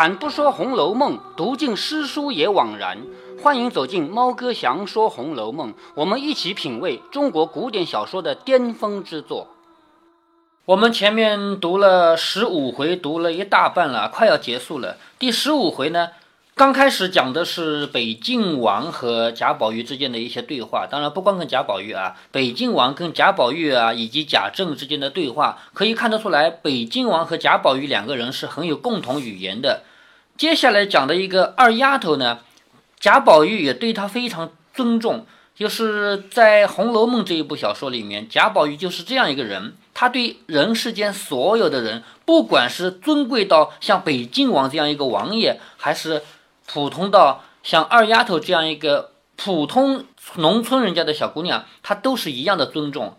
[0.00, 2.96] 开坛不说《红楼梦》，读尽诗书也枉然。
[3.42, 9.48] 欢迎走进猫哥祥说《红楼梦》，我们一起品味中国古典小说的巅峰之作。
[10.64, 14.96] 我们前面读了十五回，读了一大半了，快要结束了。
[15.18, 16.08] 第十五回呢，
[16.54, 20.86] 刚开始讲的是北静王和贾宝玉之间的一些对话。
[20.90, 29.82] 当然，不光跟贾宝玉啊，北静王跟贾宝玉啊，以及贾政之间的对话，可以看得出来，北静王和贾宝玉两个人是很有共同语言的。
[30.40, 32.38] 接下来讲的一个二丫头呢，
[32.98, 35.26] 贾宝玉也对她非常尊重。
[35.54, 46.22] 就是在《红楼梦》这一部小说里面，贾宝玉就是这样一个人，他对人世间所有的人，不管是尊贵到像北静王这样一个王爷，还是
[46.66, 53.18] 普通到像二丫头这样一个普通农村人家的小姑娘，他都是一样的尊重。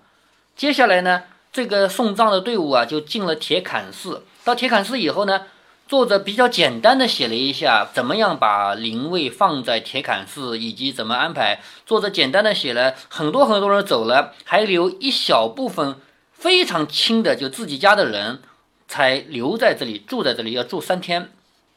[0.55, 1.21] 接下来呢，
[1.53, 4.25] 这个送葬的队伍啊，就进了铁槛寺。
[4.43, 5.43] 到铁槛寺以后呢。
[5.91, 11.59] 作者比较简单的写了一下，怎么样把灵位放在铁槛寺，以及怎么安排。
[11.85, 15.97] 作者简单的写了很多很多人走了，还留一小部分
[16.31, 18.41] 非常亲的，就自己家的人
[18.87, 21.29] 才留在这里住在这里，要住三天。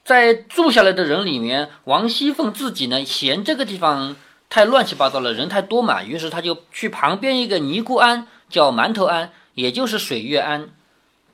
[0.04, 4.14] 在住下来的人里面，王熙凤自己呢嫌这个地方
[4.48, 10.68] 太乱七八糟了，人太多嘛，于是他就去旁边一个尼姑庵，叫馒头庵，也就是水月庵。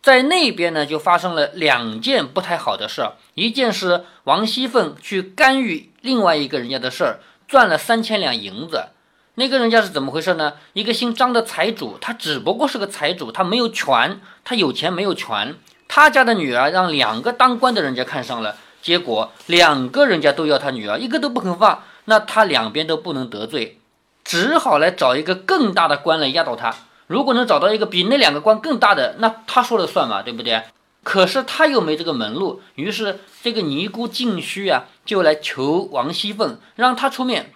[0.02, 3.12] 在那边呢，就发生了两件不太好的事儿。
[3.34, 8.86] 一件是王熙凤去干预另外一个人家的事儿，赚了三千两银子。
[9.34, 10.54] 那个人家是怎么回事呢？
[10.72, 15.54] 一个姓张的财主，他只不过是个财主，他没有权，他有钱没有权。
[15.86, 21.82] 他家的女儿让两个当官的人家看上了，结果两个人家都要他女儿，一个都不肯放。
[22.06, 23.78] 那他两边都不能得罪，
[24.24, 26.74] 只好来找一个更大的官来压倒他。
[27.10, 30.62] 如果能找到一个比那两个官更大的，那他说了算嘛，对不对？
[31.02, 37.52] 可是他又没这个门路，于是这个尼姑静虚啊，就来求王熙凤，让他出面。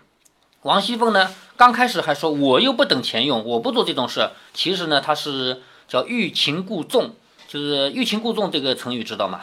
[0.63, 4.31] 王熙凤呢，刚开始还说我又不等钱用，我不做这种事。
[4.53, 7.15] 其实呢，他是叫欲擒故纵，
[7.47, 9.43] 就是欲擒故纵这个成语知道吗？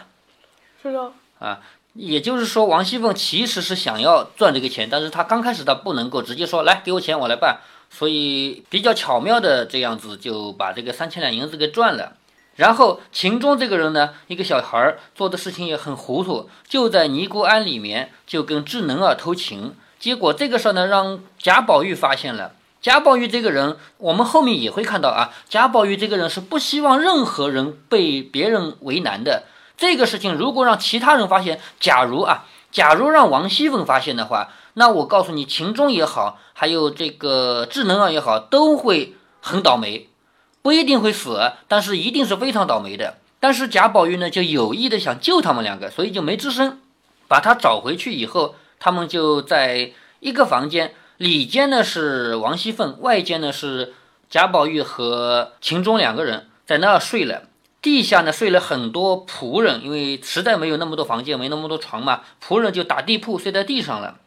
[0.83, 1.61] 知道啊，
[1.93, 7.61] 也就是说王熙凤其实是想要赚这个钱，但是她刚开始她不能够直接说来给我钱，我来办。
[7.94, 12.13] 所以比较巧妙的这样子就把这个三千两银子给赚了。
[12.56, 19.75] 然后秦钟这个人呢，一个小孩儿做的事情也很糊涂，就在尼姑庵里面就跟智能儿偷情。
[20.00, 22.53] 结果这个事儿呢，让贾宝玉发现了。
[22.81, 25.34] 贾宝玉这个人，我们后面也会看到啊。
[25.50, 29.44] 贾宝玉这个人是不希望任何人被别人为难的。
[29.78, 34.50] 这个事情如果让其他人发现，假如啊，假如让王熙凤发现的话。
[34.74, 40.08] 那我告诉你，秦钟也好，还有这个智能儿也好，都会很倒霉，
[40.62, 43.18] 不一定会死，但是一定是非常倒霉的。
[43.40, 46.80] 但是贾宝玉呢，就有意的想救他们两个，所以就没吱声。
[47.28, 53.94] 把他找回去以后，他们就在一个房间，里间呢是王熙凤，外间呢是
[54.30, 57.44] 贾宝玉和秦钟两个人在那儿睡了。
[57.82, 64.18] 地下呢睡了很多仆人，因为实在没有那么多房间，没那么多床嘛，仆人就打地铺睡在地上了。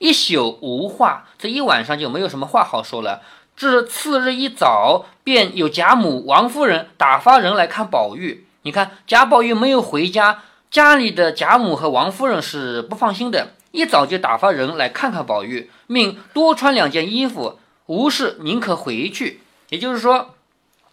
[0.00, 3.20] 一宿无话，这一晚上就没有什么话好说了。
[3.54, 8.46] 至次日一早，便有贾母、王夫人打发人来看宝玉。
[8.62, 19.42] 你看贾宝玉没有回家，家里的贾母和王夫人是不放心的，一早就打发人来看看宝玉，命多穿两件衣服，无事宁可回去。
[19.68, 20.34] 也就是说，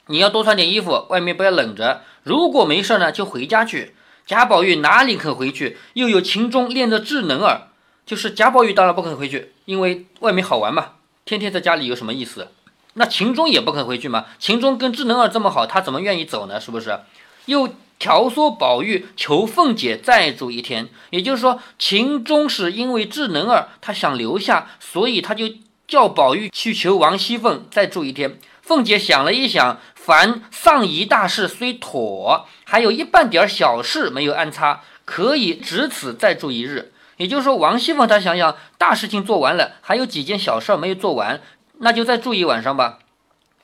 [0.08, 2.02] 你要多穿点衣服，外面不要冷着。
[2.24, 3.96] 如果没事呢，就回家去。
[4.26, 5.78] 贾宝玉哪里肯回去？
[5.94, 7.70] 又有秦钟练的智能儿。
[8.08, 10.94] 就是贾宝玉当然不肯回去，因为外面好玩嘛，
[11.26, 12.48] 天天在家里有什么意思？
[12.94, 14.26] 那秦钟也不肯回去嘛。
[14.40, 16.58] 秦钟跟智能儿这么好，他怎么愿意走呢？
[16.60, 17.02] 是不是？
[17.48, 17.70] 又
[18.00, 25.50] 挑唆宝玉求凤姐再住一天，也就是说，秦钟是因为智能儿他想留下，所以他就
[25.86, 28.40] 叫宝玉去求王熙凤再住一天。
[28.62, 36.94] 凤姐想了一想，凡丧仪大事虽妥，还有一半点儿小事没有安插，可以只此再住一日。
[37.18, 41.42] 也就是说，王熙凤她想想，大事情做完了，还有几件小事没有做完，
[41.80, 43.00] 那就再住一晚上吧。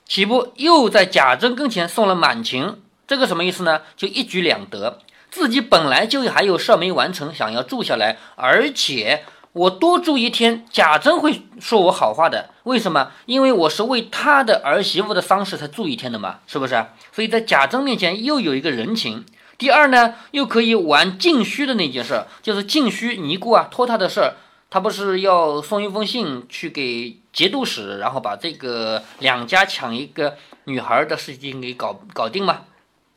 [0.05, 2.81] 岂不又在贾珍跟前送了满情？
[3.07, 3.81] 这个什么意思呢？
[3.95, 12.50] 就一举两得，自己本来就还有事没完成，想要住下来，而且我多住一天，贾珍会说我好话的。
[12.63, 13.11] 为什么？
[13.25, 16.85] 因为我是为他的儿媳妇的丧事才住一天的嘛，是不是？
[17.11, 19.23] 所以在贾珍面前又有一个人情。
[19.57, 24.33] 第二呢，又可以玩静虚的那件事，就是静虚尼姑啊托他的事儿，
[24.69, 30.35] 他不是要送一封信去给节度使，然后把这个两家抢一个
[30.65, 32.61] 女孩的事情给搞搞定吗？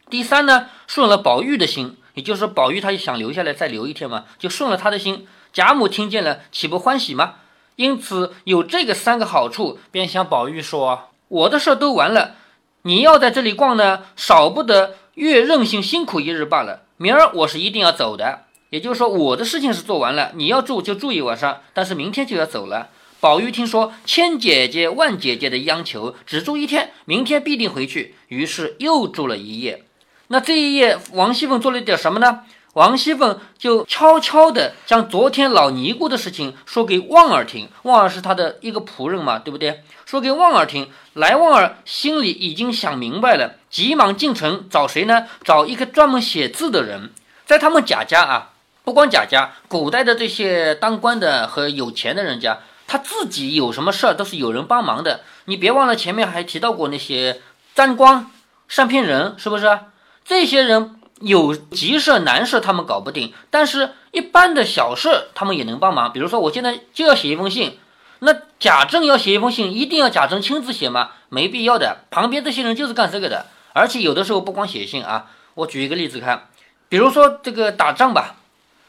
[0.08, 5.26] 第三呢，顺了宝玉的心，也就是，宝玉他也想留下来再留一天嘛，就顺了他的心。
[5.52, 7.34] 贾母听见了，岂不欢喜吗？
[7.76, 12.36] 因此有这个三个好处，便向宝玉说：“我的事都完了，
[12.82, 16.82] 你要在这里逛呢，少不得越任性辛苦一日罢了。
[16.98, 29.84] 明儿我是一定要走的，也就是说我的事情是做完了，你要住就住一晚上，但是明天就要走了。”宝玉听说千姐姐万姐姐的央求，只住一天，明天必定回去，于是又住了一夜。
[30.28, 32.40] 那这一夜，王熙凤做了点什么呢？
[32.74, 37.70] 王熙凤就悄悄地将昨天老尼姑的事情说给旺儿听。
[37.84, 39.80] 旺儿是她的一个仆人嘛，对不对？
[40.04, 45.26] 说给旺儿听，来旺儿心里已经想明白了，急忙进城找谁呢？
[45.44, 47.10] 找一个专门写字的人，
[47.44, 48.52] 在他们贾家啊，
[48.84, 52.60] 不光贾家，古代的这些当官的和有钱的人家。
[52.86, 57.42] 他自己有什么事儿都是有人帮忙的，你别忘了前面还提到过那些
[57.74, 58.30] 沾光、
[58.66, 59.78] 善骗人，是不是？
[60.24, 66.14] 这些人有急事难事他们搞不定，但是一般的小事他们也能帮忙。
[66.14, 67.78] 比如说我现在就要写一封信，
[68.20, 71.10] 那贾政要写一封信，一定要贾政亲自写吗？
[71.28, 73.44] 没必要的，旁边这些人就是干这个的。
[73.76, 76.48] 而且有的时候不光写信啊，我举一个例子看，
[76.88, 78.36] 比如说这个打仗吧，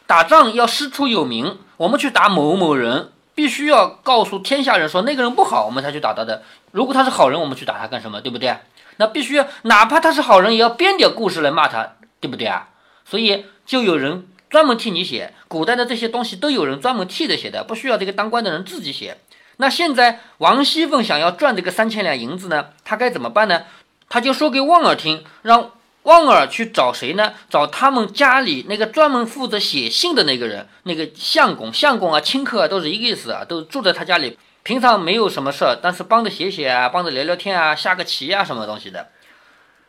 [0.06, 3.12] 打仗要师出有名，我们去打某某人。
[3.36, 6.42] 必须要告诉天下人说那个人不好，我们才去打他的。
[6.72, 8.20] 如果他是好人，我们去打他干什么？
[8.20, 8.58] 对不对？
[8.96, 12.70] 那必须，哪怕他是好人，也要编点故事来骂他，对不对啊？
[13.06, 15.36] 所以就有人专门替你写。
[15.48, 19.20] 古代的这些东西都有人专门替着写的，不需要这个当官的人自己写。
[19.58, 23.62] 那现在王熙凤想要赚这个三千两银子呢，她该怎么办呢？
[24.10, 25.72] 他就说给旺儿听，让。
[26.04, 27.34] 旺儿去找谁呢？
[27.50, 34.40] 找他们家里那个专门负责写信的那个人，那个相公、相公啊、亲客啊，都是一个意思啊，都住在他家里。
[34.64, 39.10] 平常没有什么事儿，但是帮着写写啊，帮着聊聊天啊，下个棋啊，什么东西的。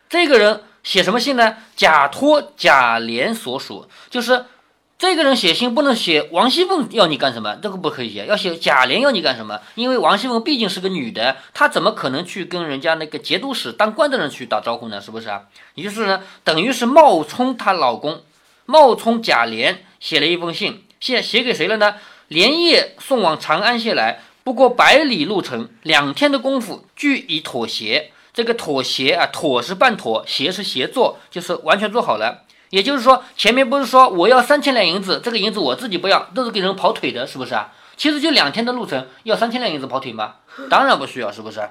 [0.09, 1.55] 这个人写什么信呢？
[1.77, 4.43] 假托贾琏所属，就是。
[4.99, 9.57] 这个人写信不能写王熙凤要你干什么，这个不可以写，要写贾琏要你干什么？
[9.75, 14.99] 因为王熙凤毕竟是个女的，她怎么可能去跟人家那个节度使当官的人去打招呼呢？
[14.99, 15.43] 是不是啊？
[15.75, 18.23] 于是呢，等于是冒充她老公，
[18.65, 21.95] 冒充贾琏写了一封信，写写给谁了呢？
[22.27, 28.11] 连夜送往长安县来，不过百里路程，两天的功夫，俱已妥协。
[28.33, 32.43] 这个妥协啊，妥是办妥，协是协作，就是完全做好了。
[32.69, 37.71] 也就是说，前面不是说我要三千两银子，这个银子我自己不要，都是给人跑腿的，是不是啊？
[37.97, 40.35] 其实就两天的路程，要三千两银子跑腿吗？
[40.69, 41.69] 当然不需要，是不是？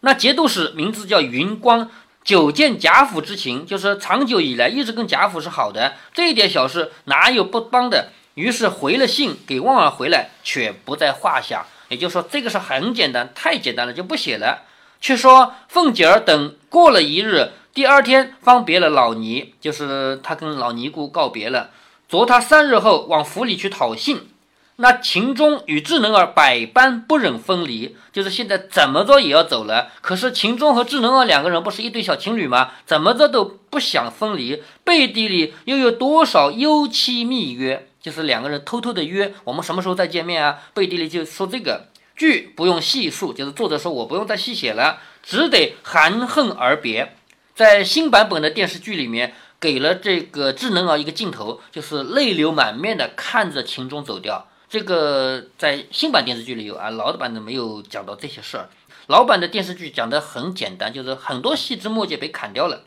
[0.00, 1.90] 那节度使名字叫云光，
[2.22, 8.10] 久见贾府之情，就是长久以来一直跟贾府是好的，这一点小事哪有不帮的？
[8.34, 11.64] 于是回了信给旺儿回来，却不在话下。
[11.88, 14.62] 也就是说，这个事很简单，太简单了，就不写了。
[15.00, 17.52] 却说凤姐儿等过了一日。
[17.74, 21.70] 第二天方别了老尼，就是他跟老尼姑告别了。
[22.08, 24.28] 昨他三日后往府里去讨信，
[24.76, 29.90] 那秦钟与智能儿百般不忍分离，就是现在怎么着也要走了。
[30.00, 32.70] 可是秦钟和智能儿两个人不是一对小情侣吗？
[32.86, 37.88] 怎么着都不想分离，背地里又有多少幽期密约？
[38.00, 40.60] 就是两个人偷偷的约，我们什么时候再见面啊？
[40.74, 47.16] 背地里就说这个句不用细述，就是作者说我不用再细写了，只得含恨而别。
[47.54, 54.48] 在新版本的电视剧里面，给了这个智能儿一个镜头，就是泪流满面的看着秦钟走掉。
[54.68, 58.68] 这个在新版电视剧里有啊，老版的没有讲到这些事儿。
[59.06, 62.82] 老版的电视剧讲的很简单，就是很多细枝末节被砍掉了。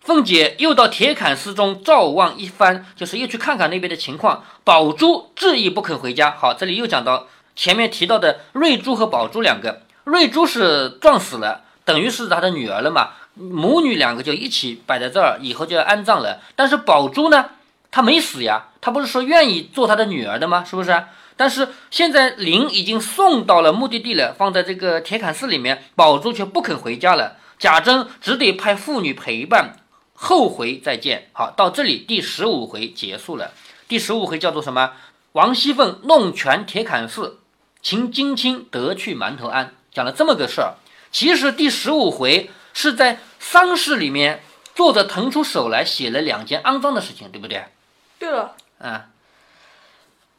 [0.00, 4.42] 凤姐又到铁槛寺中照望一番，就是又去看看那边的情况。
[4.64, 6.30] 宝珠执意不肯回家。
[6.30, 13.10] 好，这里又讲到前面提到的瑞珠和宝珠两个，瑞珠是撞死了，等于是他的女儿了嘛。
[13.38, 16.40] 母女两个就一起摆在这儿，以后就要安葬了。
[16.56, 17.50] 但是宝珠呢，
[17.90, 20.64] 她没死呀，她不是说愿意做她的女儿的吗？
[20.64, 21.04] 是不是？
[21.36, 27.36] 但是现在灵已经送到了目的地了，放在这个铁槛寺里面，宝珠却不肯回家了。
[27.58, 29.76] 贾珍只得派妇女陪伴，
[30.14, 31.28] 后回再见。
[31.32, 33.52] 好，到这里第十五回结束了。
[33.86, 34.92] 第十五回叫做什么？
[35.32, 37.38] 王熙凤弄权铁槛寺，
[37.82, 40.74] 秦金卿得去馒头庵，讲了这么个事儿。
[41.12, 43.18] 其实第十五回是在。
[43.40, 44.42] 丧事里面，
[44.74, 47.64] 作者腾出手来写了两件肮脏的事情，对不对？
[48.18, 49.00] 对了，嗯，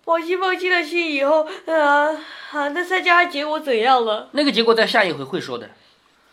[0.04, 2.12] 王熙凤寄了信以后，啊
[2.52, 4.28] 啊，那三家结果怎样了？
[4.34, 5.72] 那个结果在下一回会说的。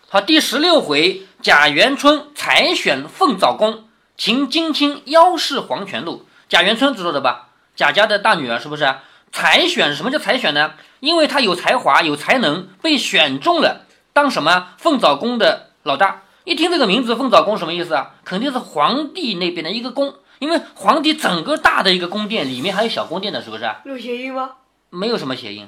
[0.09, 3.89] 好，第十六回，贾元春采选凤藻宫，
[4.19, 6.27] 秦金卿邀视黄泉路。
[6.49, 7.49] 贾元春知道的吧？
[7.75, 8.97] 贾家的大女儿是不是？
[9.33, 10.75] 采选什么叫采选呢？
[11.01, 16.23] 因为她有才华、有才能，被选中了当什么凤藻宫的老大。
[16.45, 18.15] 一听这个名字，凤藻宫什么意思啊？
[18.25, 20.15] 肯定是皇帝那边的一个宫。
[20.39, 23.65] 因为皇帝整个大的一个宫殿里面还有小宫殿的，是不是？
[23.87, 24.51] 有谐音吗？
[24.91, 25.67] 没有什么谐音。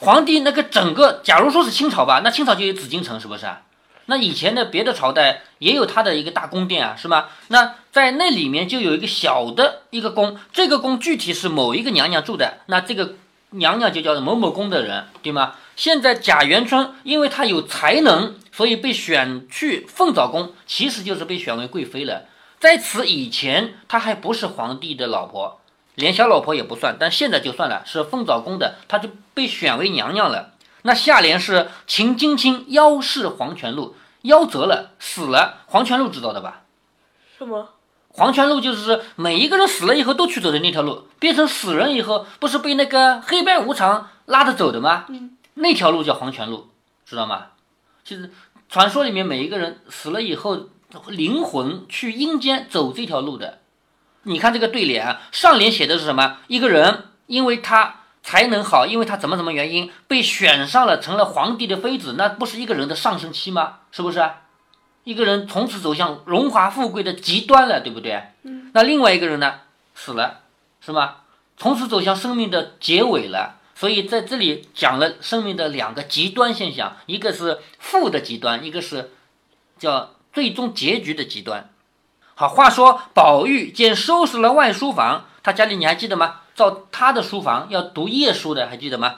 [0.00, 3.46] 皇帝那个整个，假如说是清朝吧，那清朝就有紫禁城，是不是？
[4.06, 7.26] 那以前的别的朝代也有它的一个大宫殿啊，是吗？
[7.48, 13.14] 那在那里面就有一个小的一个宫，这个宫具体是某一个娘娘住的，那这个
[13.50, 15.54] 娘娘就叫某某宫的人，对吗？
[15.74, 22.26] 现在贾元春因为她有才能，所以被选去凤藻宫，其实就是被选为贵妃了。
[22.60, 25.60] 在此以前，她还不是皇帝的老婆。
[25.94, 30.52] 连小老婆也不算，但现在就算了，是凤藻宫的，她就被选为娘娘了。
[30.82, 35.62] 那下联是秦金卿夭逝黄泉路，夭折了，死了。
[35.66, 36.62] 黄泉路知道的吧？
[37.38, 37.70] 什么？
[38.08, 45.06] 黄泉路就是每一个人死了以后都去走的那条路，变成死人以后不是被那个黑白无常拉着走的吗？
[45.08, 46.68] 嗯，那条路叫黄泉路，
[47.06, 47.46] 知道吗？
[48.04, 48.30] 其实
[48.68, 50.68] 传说里面每一个人死了以后，
[51.08, 53.60] 灵魂去阴间走这条路的。
[54.24, 56.38] 你看这个对联啊，上联写的是什么？
[56.46, 63.78] 一个人因为他才能好，因为他怎么怎么原因被选上了，成了皇帝的妃子，那不是一个人的上升期吗？
[63.90, 64.30] 是不是？
[65.04, 68.22] 一个人从此走向荣华富贵的极端了，对不对？
[68.44, 68.70] 嗯。
[68.72, 69.54] 那另外一个人呢？
[69.94, 70.42] 死了，
[70.80, 71.16] 是吗？
[71.56, 73.58] 从此走向生命的结尾了。
[73.82, 79.10] 所以在这里讲了生命的两个极端现象，一个是负的极端，一个是
[79.76, 81.68] 叫最终结局的极端。
[82.36, 86.42] 好，话说宝玉见收拾了外书房，他家里你还记得吗？
[86.54, 89.16] 照他的书房要读夜书的，还记得吗？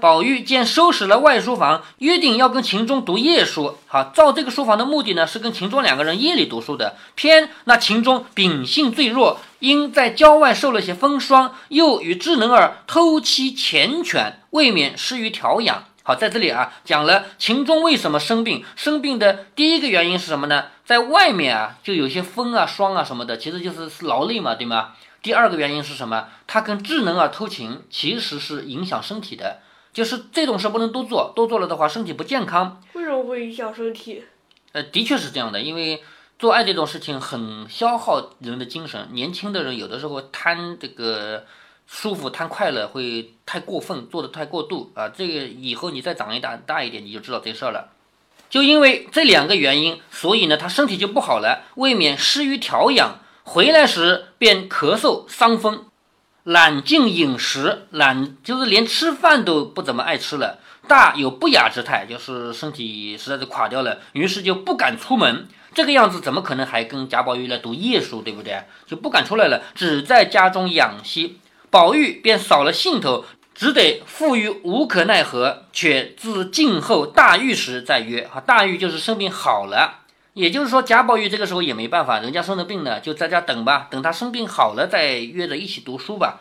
[0.00, 3.78] 宝玉见收拾了外书房，约定要跟秦钟读夜书。
[3.86, 6.96] 好，照这个书房的目的呢，是跟秦钟两个人夜里读书的。
[7.14, 15.84] 偏那秦钟秉性最弱，因在郊外受了些风霜，又与智能儿偷妻缱绻，未免失于调养。
[16.02, 18.64] 好，在这里啊，讲了秦钟为什么生病。
[18.76, 20.64] 生病的第一个原因是什么呢？
[20.84, 24.88] 在外面啊，就有些风啊、霜啊什么的，其实就是劳累嘛，对吗？
[25.22, 26.28] 第二个原因是什么？
[26.46, 29.60] 它跟智能啊偷情，其实是影响身体的，
[29.92, 32.82] 就是这种事不能多做，多做了的话，身体不健康。
[32.94, 34.24] 为什么会影响身体？
[34.72, 36.02] 呃，的确是这样的，因为
[36.38, 39.08] 做爱这种事情很消耗人的精神。
[39.12, 41.46] 年轻的人有的时候贪这个。
[41.84, 45.10] 舒服贪快乐会太过分，做的太过度啊！
[45.10, 47.90] 这个以后你再长一大大一点，你就知道这事儿了。
[48.48, 53.18] 就因为这两个原因，所以呢，他身体就不好了，未免失于调养。
[53.44, 55.86] 回来时便咳嗽伤风，
[56.44, 60.58] 懒进饮食，懒就是连吃饭都不怎么爱吃了。
[60.88, 65.46] 大有不雅之态，就是身体实在是垮掉了，于是就不敢出门。
[65.74, 68.62] 这个样子怎么可能还跟贾宝玉来读夜书，对不对？
[68.86, 71.38] 就不敢出来了，只在家中养息。
[71.70, 78.26] 宝玉便少了兴头，只得负于无可奈何，却自静候大愈时再约。
[78.26, 80.01] 哈，大愈就是生病好了，
[80.34, 86.40] 也就是说贾宝玉这个时候也没办法，人家生了病呢，就在家等吧，等他生病好了再约着一起读书吧。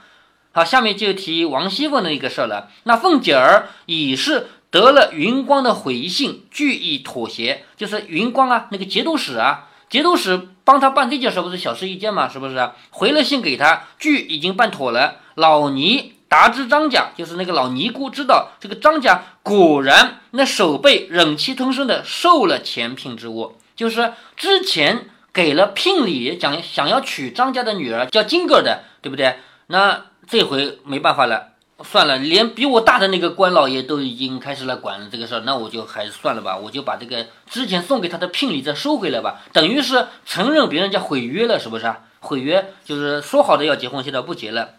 [0.53, 2.69] 好，下面就提王熙凤的一个事儿了。
[2.83, 9.67] 那凤姐儿已是得了云光的回信，俱已妥协，就是云光啊，那个节度使啊。
[9.89, 12.29] 节度使帮他办这件事不是小事一件嘛？
[12.29, 12.71] 是不是？
[12.91, 15.17] 回了信给他，剧已经办妥了。
[15.35, 29.37] 老尼达知张家，就是那个老尼姑，知道这个张家果然那手背忍气吞声的受了前聘之物，就是之前给了聘礼，讲想要娶张家的女儿叫金哥的，对不对？
[29.65, 31.53] 那这回没办法了。
[31.83, 42.01] 算了，连比我大的那个官老爷都已经开始来管这个事儿，那我就还是算了吧，我就把这个之前送给他的聘礼再收回来吧，等于是承认别人家毁约了，是不是啊？
[42.19, 44.75] 毁约就是说好的要结婚，现在不结了。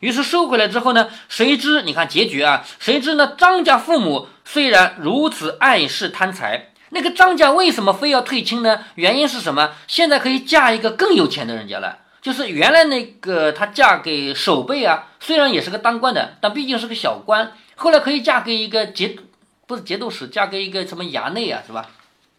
[0.00, 2.62] 于是收回来之后呢，谁知你看结局啊？
[2.78, 3.34] 谁知呢？
[3.38, 8.84] 张家父母虽然如此爱世贪财，那个张家为什么非要退亲呢？
[8.96, 9.72] 原因是什么？
[9.88, 11.98] 现在可以嫁一个更有钱的人家了。
[12.20, 17.52] 就是原来那个她嫁给守备啊，虽然也是个当官的，但毕竟是个小官。
[17.76, 19.16] 后来可以嫁给一个节，
[19.66, 21.88] 不是节度使，嫁给一个什么衙内啊，是吧？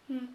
[0.08, 0.28] 嗯，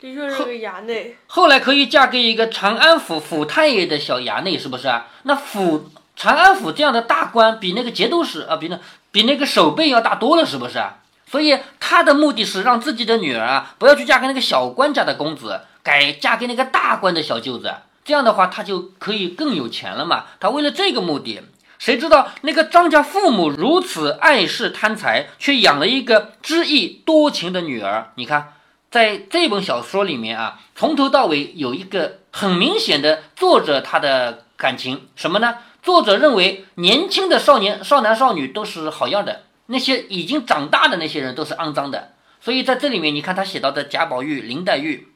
[0.00, 1.16] 的确是个衙内。
[1.26, 5.06] 后来可以嫁给一个长安府府太爷的小衙内，是不是啊？
[5.24, 8.80] 那府长安府这样的大官，比那个节度使啊，比那
[9.12, 10.96] 比那个守备要大多了，是不是啊？
[11.34, 17.74] 所以他的目的是让自己的女儿啊，不要去嫁给那个小官家的公子，改嫁给那个大官的小舅子。
[18.04, 20.26] 这样的话，他就可以更有钱了嘛。
[20.38, 21.40] 他为了这个目的，
[21.76, 28.12] 谁知道那个张家父母如此爱世贪财，却养了一个知意多情的女儿。
[28.14, 28.52] 你看，
[28.92, 35.56] 在这本小说里面啊，从头到尾有一个很明显的作者他的感情什么呢？
[35.82, 42.12] 作者认为年轻的少年、少男、少女都是好样的，那些已经长大的那些人都是肮脏的。
[42.40, 45.08] 所以在这里面，你看他写到的贾宝玉、林黛玉，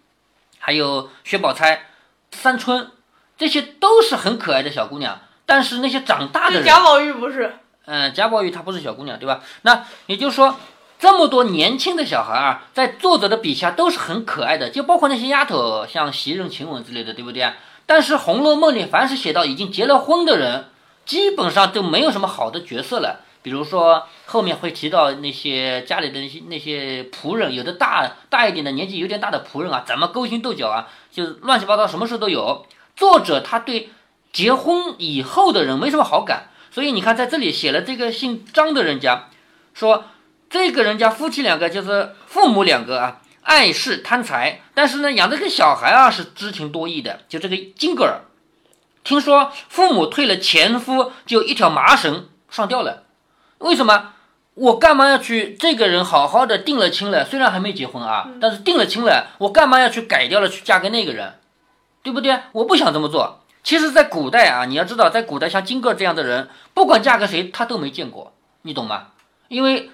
[0.59, 1.87] 还有薛宝钗。
[2.31, 2.91] 三春
[3.37, 5.21] 这些都是很可爱的小姑娘。
[5.47, 7.55] 但是那些长大的人，贾宝玉不是？
[7.87, 9.43] 嗯，贾宝玉她不是小姑娘，对吧？
[9.63, 10.59] 那也就是说，
[10.99, 17.51] 这么多年轻的小孩啊，在作者的笔下都是很可爱的，就包括那些丫头，像袭人、晴雯之类的，对不对？
[17.87, 20.67] 但是《红楼梦》里凡是写到已经结了婚的人，
[21.07, 23.25] 基本上就没有什么好的角色了。
[23.43, 32.67] 比如说后面会提到那些家里的那些那些仆人，有的大大一点的年纪有点大的仆人啊，怎么勾心斗角啊，就乱七八糟，什么事都有。
[32.97, 33.91] 作者他对
[34.33, 39.29] 结婚以后的人没什么好感，所以你看在这里写了这个姓张的人家，
[39.75, 40.05] 说
[40.51, 43.21] 这个人家夫妻两个就是父母两个啊。
[43.43, 47.21] 爱是贪财，但是呢，养这个小孩啊是知情多义的。
[47.31, 48.21] 就这个金格尔，
[49.03, 53.05] 听说父母退了前夫，就一条麻绳上吊了。
[53.59, 54.13] 为什么？
[54.55, 55.55] 我干嘛要去？
[55.55, 61.35] 这个人好好的定了亲了，虽然还没结婚啊，但是定了亲了，我干嘛要去改掉了去嫁给那个人？
[62.03, 62.39] 对不对？
[62.53, 63.41] 我不想这么做。
[63.63, 69.09] 其实，在古代啊，你要知道，在古代像金格尔这样的人，不管嫁给谁，他都没见过，你懂吗？
[69.49, 69.91] 因为。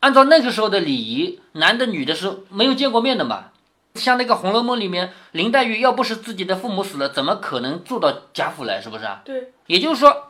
[0.00, 3.46] 按照那个时候的礼仪，男的女的是没有见过面的嘛。
[3.94, 8.78] 像那个《红楼梦》里面，林黛玉要不是自己的父母死了，怎么可能住到贾府来？
[8.80, 9.22] 是不是啊？
[9.24, 10.28] 对，也就是说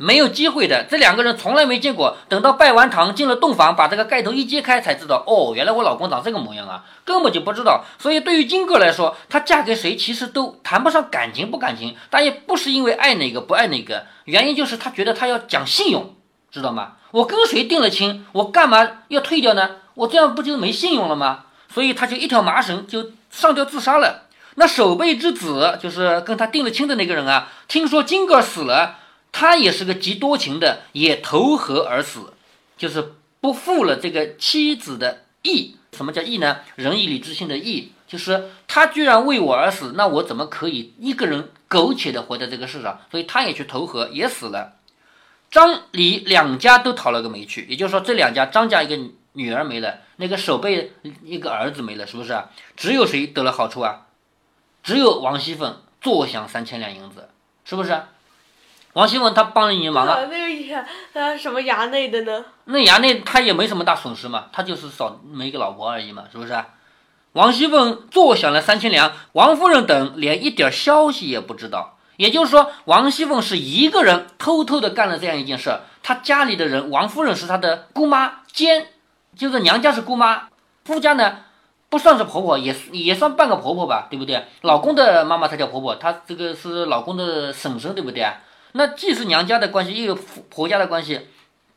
[0.00, 0.86] 没有机会的。
[0.90, 7.84] 这两个人从来没见过，等到拜完堂进了洞房，把这个盖头一揭开，才知道哦，原来我老公长这个模样啊，根本就不知道。
[7.98, 16.14] 所以对于金哥来说，她嫁给谁其实都谈不上感情不感情，但也不是因为爱哪个不爱哪个，原因就是她觉得她要讲信用。
[16.50, 16.94] 知道吗？
[17.12, 19.70] 我跟谁定了亲，我干嘛要退掉呢？
[19.94, 21.44] 我这样不就没信用了吗？
[21.72, 24.22] 所以他就一条麻绳就上吊自杀了。
[24.56, 28.98] 那守备之子就是跟他定了亲的那个人啊，听说金哥死了，
[29.32, 32.34] 他也是个极多情的，也投河而死，
[32.76, 35.76] 就是不负了这个妻子的义。
[35.92, 36.58] 什么叫义呢？
[36.76, 43.00] 仁义礼智信的义，就是他居然为我而死，那我怎么可以一个人苟且的活在这个世上？
[43.10, 44.76] 所以他也去投河，也死了。
[45.50, 48.96] 张李两家都讨了个没趣，也就是说，这两家张家一个
[49.32, 50.92] 女儿没了，那个守备
[51.24, 52.40] 一个儿子没了，是不是？
[52.76, 54.06] 只有谁得了好处啊？
[54.84, 57.28] 只有王熙凤坐享三千两银子，
[57.64, 58.00] 是不是？
[58.94, 60.18] 王熙凤她帮了你忙啊。
[60.22, 62.44] 那个衙呃什么衙内的呢？
[62.64, 66.64] 那衙内他也没什么大损失嘛，他就是少没个老婆而已嘛，是不是？
[67.32, 71.96] 王熙凤坐享了三千两，王夫人等连一点消息也不知道。
[72.16, 75.78] 也就是说，王熙凤是一个人偷偷的干了这样一件事。
[76.02, 78.88] 她家里的人，王夫人是她的姑妈兼，
[79.36, 80.48] 就是娘家是姑妈，
[80.84, 81.38] 夫家呢
[81.88, 84.44] 不算是婆婆，也也算半个婆婆吧，对不对？
[84.62, 88.26] 老公的妈妈她叫婆婆，她这个是老公的婶婶，对不对？
[88.72, 90.14] 那既是娘家的关系，又有
[90.48, 91.28] 婆家的关系，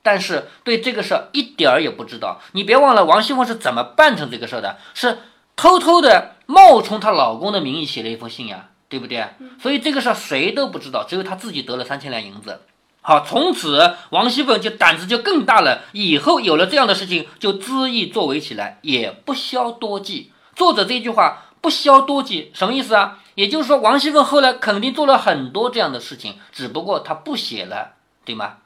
[0.02, 2.42] 但是对这个事儿一点儿也不知道。
[2.52, 4.78] 你别忘了，王熙凤是怎么办成这个事儿的？
[4.94, 5.20] 是
[5.56, 8.70] 偷偷的冒充她老公的名义写了一封信呀。
[8.90, 9.26] 对不对？
[9.60, 12.62] 所以这个事儿谁都不知道，只有她自己得了三千两银子。
[13.02, 20.32] 好，从此王熙凤就胆子就更大了，以后有了这样的事情就恣意作为起来，也不消多计。
[20.56, 23.18] 作者这句话“不消多计”什么意思啊？
[23.36, 27.94] 也就是说，王熙凤后来肯定做了很多这样的事情，只不过她不写了，
[28.26, 28.58] 对吗？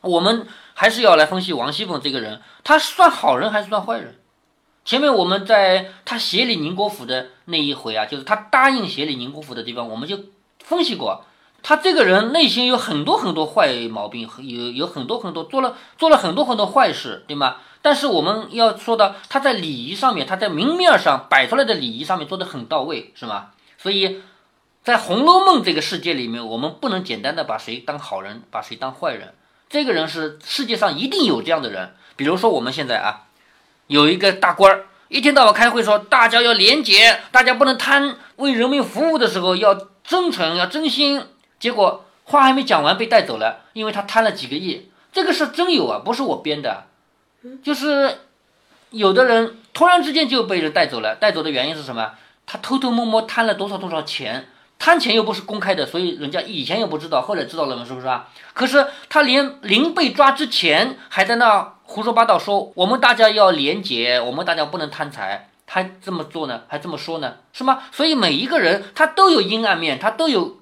[0.00, 4.18] 我们还是要来分析王熙凤这个人，她算好人还是算坏人？
[4.84, 10.18] 前面我们在他协理宁国府的那一回啊，就是他答应协理宁国府的地方，我们就
[10.58, 11.24] 分析过，
[11.62, 17.58] 他这个人内心有很多很多坏毛病，有有很多很多做了做了很多很多坏事，对吗？
[17.80, 23.50] 但是我们要说到他在礼仪上面，他在明面上摆出来的礼仪上面做的很到位，是吗？
[23.82, 24.22] 所以
[24.84, 29.34] 在《红楼梦》这个世界里面，我们不能简单的把谁当好人，把谁当坏人。
[29.68, 33.26] 这个人是世界上一定有这样的人，比如说我们现在啊。
[33.88, 41.26] 有一个大官儿，一天到晚开会说大家要廉洁，大家不能贪，为人民服务的时候要真诚，要真心。
[41.58, 44.90] 结果话还没讲完被带走了，因为他贪了几个亿。
[45.12, 46.84] 这个是真有啊，不是我编的，
[47.62, 48.20] 就是
[48.90, 51.16] 有的人突然之间就被人带走了。
[51.16, 52.12] 带走的原因是什么？
[52.52, 54.46] 他偷偷摸摸贪了多少多少钱。
[54.78, 58.28] 贪钱又不是公开的，所以人家以前又不知道，后来知道了嘛，是不是啊？
[58.52, 67.84] 可是他连临被抓之前还在那胡说八道，说我们大家要廉洁，我们大家不能贪财，他这么做呢，还这么说呢，是吗？
[67.90, 70.58] 所以每一个人他都有阴暗面，他都有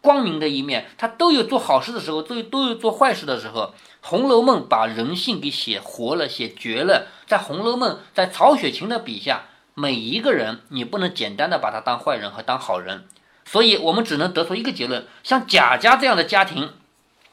[0.00, 3.62] 光明的一面，他都有做好事的时候，都有都有做坏事的时候。
[4.02, 7.06] 《红楼梦》把人性给写活了，写绝了。
[7.26, 13.06] 在《红楼梦》在曹雪芹的笔下，每一个人你不能简单的把他当坏人和当好人。
[13.44, 16.70] 所以我们只能得出一个结论：像贾家这样的家庭，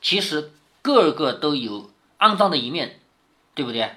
[0.01, 2.99] 其实个个都有肮脏的一面，
[3.53, 3.91] 对不对？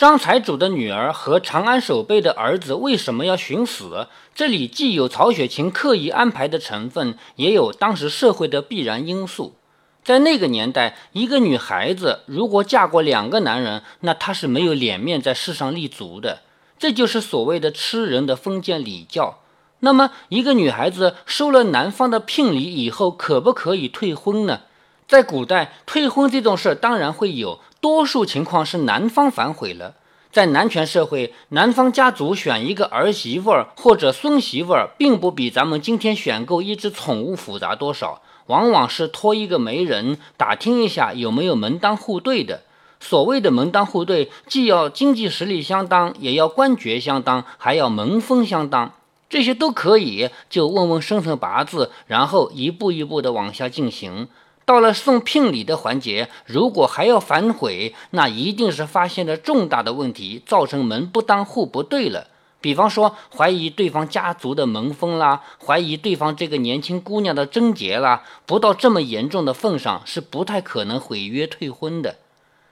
[0.00, 4.08] 张财主的女儿和长安守备的儿子为什么要寻死？
[4.34, 9.56] 这里既有曹雪芹刻意安排的成分，也有当时社会的必然因素。
[10.02, 16.40] 在那个年代，一个女孩子如果嫁过两个男人，那她是没有脸面在世上立足的。
[16.78, 19.40] 这就是所谓的吃人的封建礼教。
[19.80, 24.62] 那么，一个女孩子收了男方的聘礼以后，可不可以退婚呢？
[25.06, 27.60] 在古代，退婚这种事当然会有。
[27.80, 29.94] 多数情况是男方反悔了。
[30.32, 38.22] 在男权社会，男方家族选一个儿媳妇儿或者孙媳妇儿，并不比咱们今天选购一只宠物复杂多少。
[38.46, 42.62] 往往是托一个媒人打听一下有没有门当户对的。
[43.00, 48.92] 所谓的门当户对，既要经济实力相当，也要官爵相当，还要门风相当，
[49.28, 50.28] 这些都可以。
[50.48, 54.28] 就问问生辰八字，然后一步一步的往下进行。
[54.70, 62.28] 到了送聘礼的环节，如果还要反悔，那一定是发现了重大的问题，造成门不当户不对了。
[62.60, 72.18] 比方说，怀疑对方家族的门风啦，怀疑对方这个年轻姑娘的贞洁啦，不到这么严重的份上，是不太可能毁约退婚的。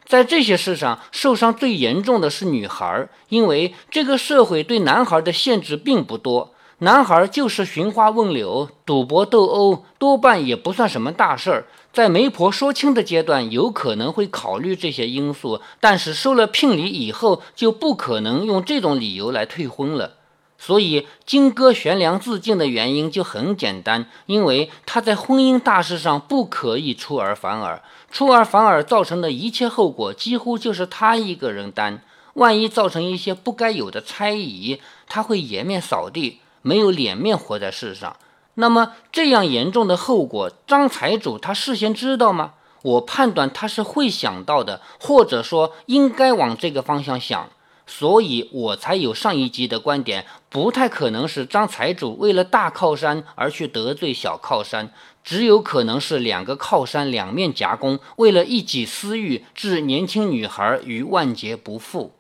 [0.07, 6.55] 在这些事上，受伤最严重的是女孩，因为这个社会对男孩的限制并不多。
[6.81, 11.67] 男孩就是寻花问柳、赌博斗殴，多半也不算什么大事儿。
[11.99, 20.13] 在媒婆说亲的阶段，有可能会考虑这些因素，但是收了聘礼以后，就不可能用这种理由来退婚了。
[20.57, 27.83] 所以，金戈悬梁自尽的原因就很简单，因为他在婚姻大事上不可以出尔反尔，
[28.13, 32.05] 出尔反尔造成的一切后果，几乎就是他一个人担。
[32.35, 36.39] 万一造成一些不该有的猜疑，他会颜面扫地。
[36.63, 38.17] 没有脸面活在世上，
[38.61, 42.55] 那么这样严重的后果，张财主他事先知道吗？
[42.83, 47.49] 我判断他是会想到的，或者说应该往这个方向想，
[47.87, 54.93] 所以我才有上一集的观点，不太可能是张财主为了大靠山而去得罪小靠山，
[55.23, 62.18] 只有可能是两个靠山两面夹攻，为了一己私欲，置年轻女孩于万劫不复。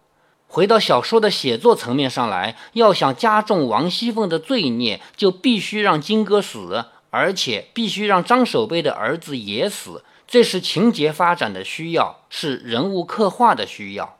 [0.50, 10.02] 回到小说的写作层面上来，要想加重王熙凤的罪孽，就必须让金哥死，而且必须让张守备的儿子也死。
[10.26, 14.16] 这是情节发展的需要，是人物刻画的需要。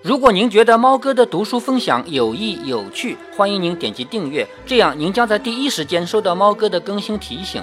[0.00, 7.62] 如果您觉得猫哥的读书分享有益有趣，欢迎您点击订阅，这样您将在第一时间收到猫哥的更新提醒。